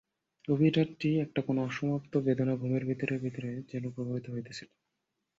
গতরাত্রির 0.47 1.21
একটা 1.21 1.41
কোনো 1.41 1.59
অসমাপ্ত 1.63 2.13
বেদনা 2.17 2.53
ঘুমের 2.55 2.83
ভিতরে 2.85 3.15
ভিতরে 3.17 3.49
যেন 3.71 3.83
প্রবাহিত 3.91 4.25
হইতেছিল। 4.29 4.69